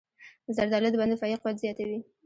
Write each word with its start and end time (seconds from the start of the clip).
زردالو 0.55 0.91
د 0.91 0.95
بدن 0.99 1.09
دفاعي 1.13 1.37
قوت 1.41 1.55
زیاتوي. 1.63 1.99